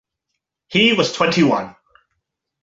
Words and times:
He 0.69 0.93
was 0.93 1.13
twenty-one. 1.13 1.75